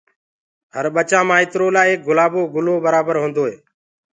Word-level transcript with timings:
هر 0.75 0.85
ٻچآ 0.95 1.19
ٻآئترو 1.29 1.67
لآ 1.75 1.81
ايڪ 1.87 1.99
گُلآبو 2.07 2.41
گُلو 2.53 2.73
برآبر 2.83 3.15
هوندوئي 3.21 3.55